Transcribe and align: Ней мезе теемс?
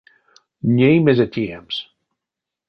Ней 0.77 0.97
мезе 1.03 1.27
теемс? 1.35 1.75